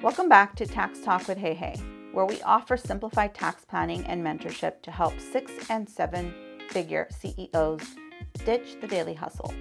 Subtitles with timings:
[0.00, 1.74] Welcome back to Tax Talk with Hey Hey,
[2.12, 6.32] where we offer simplified tax planning and mentorship to help six and seven
[6.70, 7.96] figure CEOs
[8.44, 9.52] ditch the daily hustle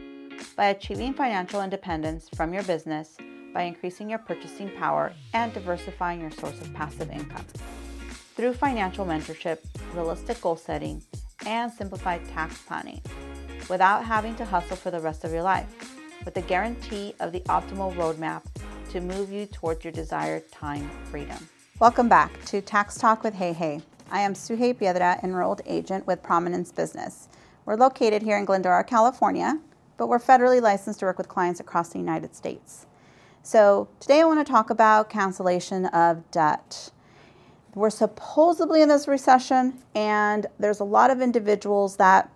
[0.55, 3.18] by achieving financial independence from your business
[3.52, 7.46] by increasing your purchasing power and diversifying your source of passive income.
[8.36, 9.58] Through financial mentorship,
[9.96, 11.02] realistic goal setting,
[11.48, 13.02] and simplified tax planning
[13.72, 15.74] without having to hustle for the rest of your life,
[16.24, 18.44] with the guarantee of the optimal roadmap
[18.98, 21.48] to move you towards your desired time freedom.
[21.80, 23.81] Welcome back to Tax Talk with Hey Hey.
[24.09, 27.30] I am Suhey Piedra, enrolled agent with Prominence Business.
[27.66, 29.59] We're located here in Glendora, California,
[29.98, 32.88] but we're federally licensed to work with clients across the United States.
[33.44, 36.89] So today I want to talk about cancellation of debt.
[37.75, 42.31] We're supposedly in this recession, and there's a lot of individuals that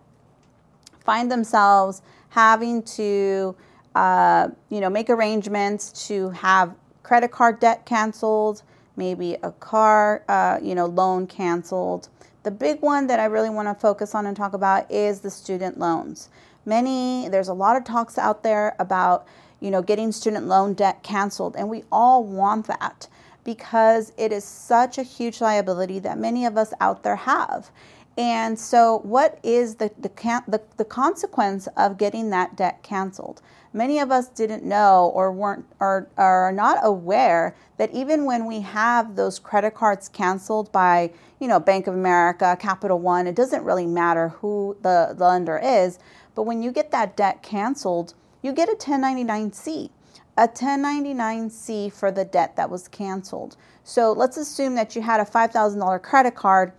[1.04, 3.56] find themselves having to,
[3.96, 6.74] uh, you know, make arrangements to have
[7.04, 8.64] credit card debt canceled,
[8.96, 12.10] maybe a car, uh, you know, loan canceled.
[12.44, 15.30] The big one that I really want to focus on and talk about is the
[15.30, 16.30] student loans.
[16.66, 19.28] Many, there's a lot of talks out there about
[19.62, 21.56] you know, getting student loan debt canceled.
[21.56, 23.08] And we all want that
[23.46, 27.72] because it is such a huge liability that many of us out there have.
[28.18, 30.10] And so, what is the, the,
[30.48, 33.42] the, the, consequence of getting that debt canceled?
[33.72, 38.60] Many of us didn't know or weren't or are not aware that even when we
[38.62, 43.64] have those credit cards canceled by, you know, Bank of America, Capital One, it doesn't
[43.64, 45.98] really matter who the, the lender is,
[46.36, 49.90] but when you get that debt canceled, you get a 1099C.
[50.38, 53.56] A 1099C for the debt that was canceled.
[53.86, 56.74] So let's assume that you had a $5,000 credit card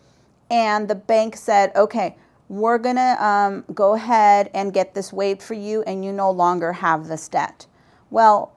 [0.52, 2.14] and the bank said, okay,
[2.48, 6.30] we're going to um, go ahead and get this waived for you and you no
[6.30, 7.66] longer have this debt.
[8.10, 8.52] Well,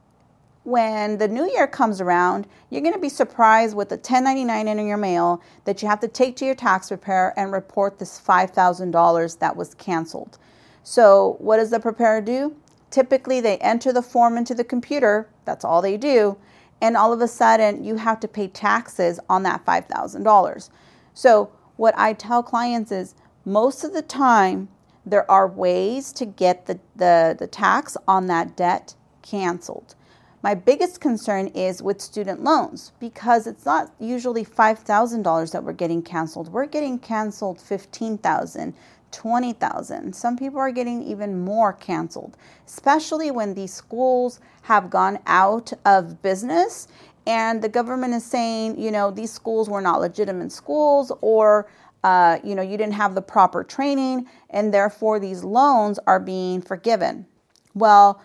[0.65, 4.85] when the new year comes around, you're going to be surprised with the 1099 in
[4.85, 9.39] your mail that you have to take to your tax preparer and report this $5,000
[9.39, 10.37] that was canceled.
[10.83, 12.55] So, what does the preparer do?
[12.89, 16.37] Typically, they enter the form into the computer, that's all they do,
[16.81, 20.69] and all of a sudden you have to pay taxes on that $5,000.
[21.13, 24.69] So, what I tell clients is most of the time,
[25.05, 29.95] there are ways to get the, the, the tax on that debt canceled.
[30.41, 36.03] My biggest concern is with student loans because it's not usually $5,000 that we're getting
[36.03, 36.51] canceled.
[36.51, 38.75] We're getting canceled 15,000,
[39.11, 40.15] 20,000.
[40.15, 42.37] Some people are getting even more canceled,
[42.67, 46.87] especially when these schools have gone out of business
[47.27, 51.67] and the government is saying, you know, these schools were not legitimate schools or
[52.03, 56.61] uh, you know, you didn't have the proper training and therefore these loans are being
[56.61, 57.25] forgiven.
[57.73, 58.21] Well,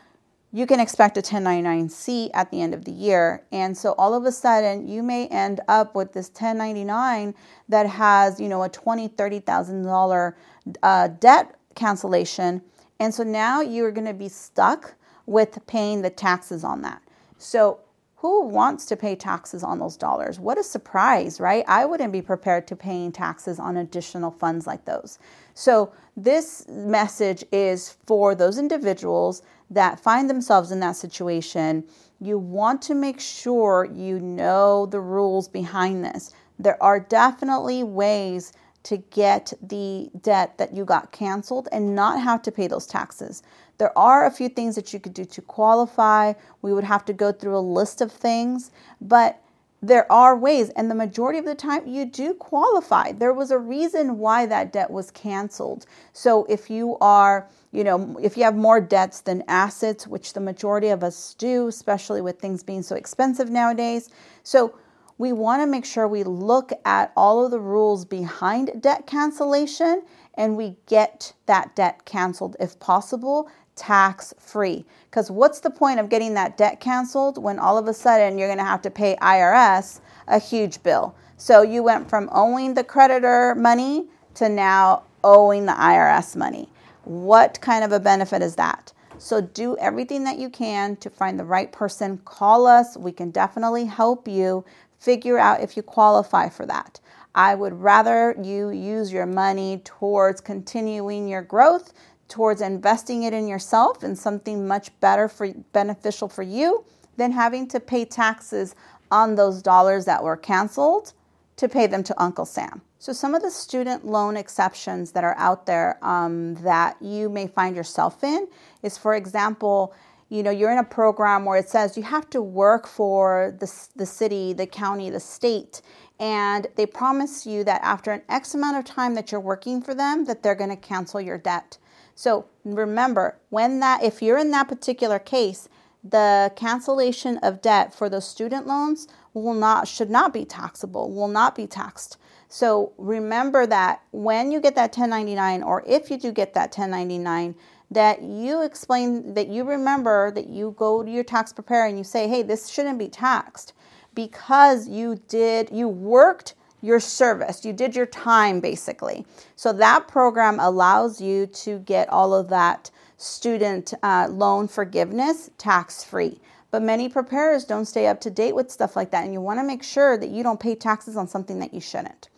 [0.52, 3.44] you can expect a 1099C at the end of the year.
[3.52, 7.34] And so all of a sudden you may end up with this 1099
[7.68, 10.36] that has, you know, a twenty, thirty thousand dollar
[10.82, 12.60] uh, debt cancellation.
[12.98, 14.94] And so now you're going to be stuck
[15.24, 17.00] with paying the taxes on that.
[17.38, 17.80] So
[18.20, 20.38] who wants to pay taxes on those dollars?
[20.38, 21.64] What a surprise, right?
[21.66, 25.19] I wouldn't be prepared to paying taxes on additional funds like those.
[25.54, 31.84] So this message is for those individuals that find themselves in that situation,
[32.20, 36.34] you want to make sure you know the rules behind this.
[36.59, 42.42] There are definitely ways to get the debt that you got canceled and not have
[42.42, 43.42] to pay those taxes.
[43.80, 46.34] There are a few things that you could do to qualify.
[46.60, 48.70] We would have to go through a list of things,
[49.00, 49.42] but
[49.80, 53.12] there are ways, and the majority of the time you do qualify.
[53.12, 55.86] There was a reason why that debt was canceled.
[56.12, 60.41] So if you are, you know, if you have more debts than assets, which the
[60.41, 64.10] majority of us do, especially with things being so expensive nowadays.
[64.42, 64.74] So
[65.16, 70.02] we want to make sure we look at all of the rules behind debt cancellation
[70.34, 74.84] and we get that debt canceled if possible tax free.
[75.08, 78.48] Because what's the point of getting that debt canceled when all of a sudden you're
[78.48, 81.15] going to have to pay IRS a huge bill?
[81.38, 86.68] So you went from owing the creditor money to now owing the IRS money.
[87.04, 88.92] What kind of a benefit is that?
[89.16, 92.18] So do everything that you can to find the right person.
[92.24, 92.97] Call us.
[92.97, 94.65] We can definitely help you
[94.98, 97.00] figure out if you qualify for that.
[97.34, 101.92] I would rather you use your money towards continuing your growth
[102.30, 106.84] towards investing it in yourself and something much better for beneficial for you
[107.16, 108.74] than having to pay taxes
[109.10, 111.12] on those dollars that were canceled
[111.56, 112.80] to pay them to Uncle Sam.
[112.98, 117.47] So, some of the student loan exceptions that are out there um, that you may
[117.47, 118.48] find yourself in
[118.82, 119.92] is, for example,
[120.30, 123.71] you know you're in a program where it says you have to work for the,
[123.97, 125.82] the city the county the state
[126.21, 129.92] and they promise you that after an x amount of time that you're working for
[129.92, 131.77] them that they're going to cancel your debt
[132.20, 135.70] so remember when that if you're in that particular case
[136.04, 141.28] the cancellation of debt for those student loans will not should not be taxable will
[141.28, 142.18] not be taxed.
[142.46, 147.54] So remember that when you get that 1099 or if you do get that 1099
[147.90, 152.04] that you explain that you remember that you go to your tax preparer and you
[152.04, 153.72] say, hey, this shouldn't be taxed
[154.14, 159.27] because you did, you worked your service, you did your time basically.
[159.56, 166.03] So that program allows you to get all of that student uh, loan forgiveness tax
[166.03, 166.41] free.
[166.71, 169.59] But many preparers don't stay up to date with stuff like that, and you want
[169.59, 172.28] to make sure that you don't pay taxes on something that you shouldn't.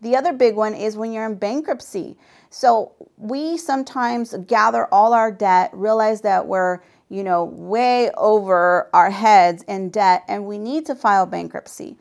[0.00, 2.16] The other big one is when you're in bankruptcy.
[2.50, 9.10] So we sometimes gather all our debt, realize that we're, you know, way over our
[9.10, 11.96] heads in debt and we need to file bankruptcy.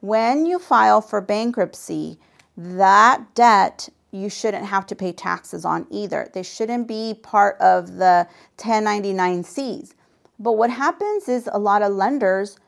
[0.00, 2.18] When you file for bankruptcy,
[2.56, 6.30] that debt you shouldn't have to pay taxes on either.
[6.32, 8.26] They shouldn't be part of the
[8.58, 9.92] 1099Cs.
[10.38, 12.58] But what happens is a lot of lenders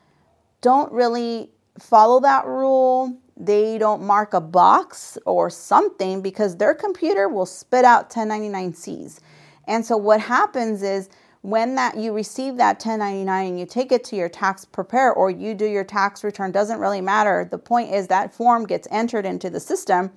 [0.61, 1.49] don't really
[1.79, 7.83] follow that rule they don't mark a box or something because their computer will spit
[7.85, 9.19] out 1099Cs.
[9.67, 11.09] And so what happens is
[11.43, 15.29] when that you receive that 1099 and you take it to your tax preparer or
[15.29, 17.45] you do your tax return doesn't really matter.
[17.51, 20.11] The point is that form gets entered into the system.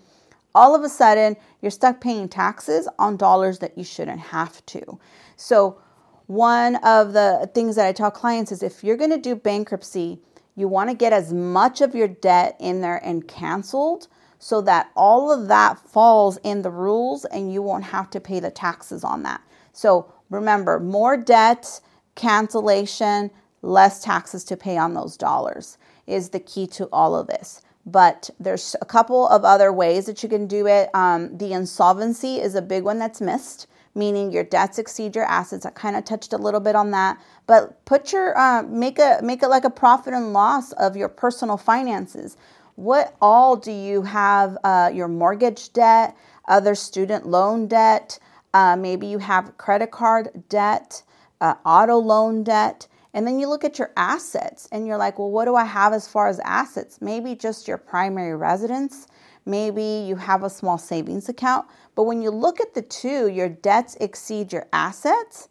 [0.54, 5.00] All of a sudden, you're stuck paying taxes on dollars that you shouldn't have to.
[5.34, 5.80] So,
[6.28, 10.20] one of the things that I tell clients is if you're going to do bankruptcy,
[10.54, 14.06] you want to get as much of your debt in there and canceled
[14.38, 18.40] so that all of that falls in the rules and you won't have to pay
[18.40, 19.40] the taxes on that.
[19.72, 21.80] So remember, more debt,
[22.14, 23.30] cancellation,
[23.62, 27.60] less taxes to pay on those dollars is the key to all of this.
[27.84, 30.88] But there's a couple of other ways that you can do it.
[30.94, 35.64] Um, the insolvency is a big one that's missed meaning your debts exceed your assets.
[35.64, 39.18] I kind of touched a little bit on that, but put your uh, make a
[39.22, 42.36] make it like a profit and loss of your personal finances.
[42.76, 44.58] What all do you have?
[44.62, 46.14] Uh, your mortgage debt,
[46.46, 48.18] other student loan debt.
[48.56, 51.02] Uh, maybe you have credit card debt,
[51.42, 52.88] uh, auto loan debt.
[53.12, 55.92] And then you look at your assets and you're like, well, what do I have
[55.92, 57.02] as far as assets?
[57.02, 59.08] Maybe just your primary residence.
[59.44, 61.66] Maybe you have a small savings account.
[61.94, 65.50] But when you look at the two, your debts exceed your assets,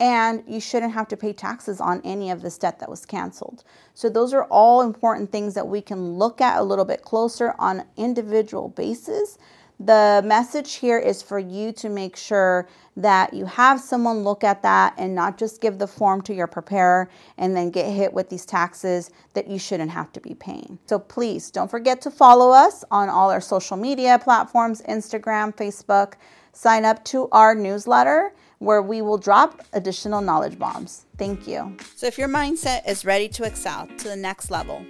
[0.00, 3.62] and you shouldn't have to pay taxes on any of this debt that was canceled.
[3.94, 7.54] So, those are all important things that we can look at a little bit closer
[7.58, 9.38] on individual basis
[9.82, 12.68] the message here is for you to make sure
[12.98, 16.46] that you have someone look at that and not just give the form to your
[16.46, 20.78] preparer and then get hit with these taxes that you shouldn't have to be paying.
[20.84, 26.14] So please don't forget to follow us on all our social media platforms Instagram, Facebook.
[26.52, 31.06] Sign up to our newsletter where we will drop additional knowledge bombs.
[31.16, 31.76] Thank you.
[31.96, 34.84] So, if your mindset is ready to excel to the next level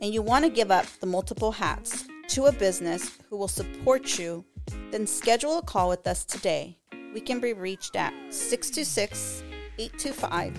[0.00, 4.18] and you want to give up the multiple hats, to a business who will support
[4.18, 4.42] you,
[4.90, 6.78] then schedule a call with us today.
[7.12, 9.42] We can be reached at 626
[9.78, 10.56] 825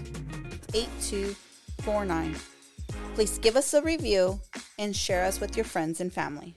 [0.75, 2.36] 8249.
[3.16, 4.40] Please give us a review
[4.78, 6.56] and share us with your friends and family.